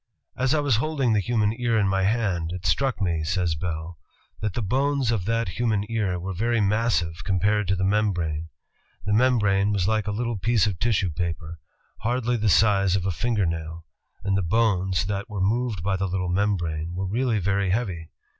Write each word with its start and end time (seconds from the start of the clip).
"As 0.35 0.55
I 0.55 0.59
was 0.61 0.77
holding 0.77 1.13
the 1.13 1.19
human 1.19 1.53
ear 1.59 1.77
in 1.77 1.87
my 1.87 2.05
hand, 2.05 2.49
it 2.53 2.65
struck 2.65 2.99
me," 3.03 3.23
says 3.23 3.53
Bell, 3.53 3.99
"that 4.39 4.55
the 4.55 4.63
bones 4.63 5.11
of 5.11 5.25
that 5.25 5.49
human 5.49 5.85
ear 5.91 6.17
were 6.19 6.33
very 6.33 6.59
massive 6.59 7.23
compared 7.23 7.67
to 7.67 7.75
the 7.75 7.83
membrane. 7.83 8.49
The 9.05 9.13
membrane 9.13 9.71
was 9.71 9.87
like 9.87 10.07
a 10.07 10.11
little 10.11 10.39
piece 10.39 10.65
of 10.65 10.79
tissue 10.79 11.11
paper, 11.11 11.59
hardly 11.99 12.35
the 12.35 12.49
size 12.49 12.95
of 12.95 13.05
a 13.05 13.11
finger 13.11 13.45
nail, 13.45 13.85
and 14.23 14.35
the 14.35 14.41
bones 14.41 15.05
that 15.05 15.29
were 15.29 15.39
moved 15.39 15.83
by 15.83 15.97
the 15.97 16.07
little 16.07 16.29
membrane 16.29 16.95
were 16.95 17.05
really 17.05 17.37
very 17.37 17.69
heavy. 17.69 18.09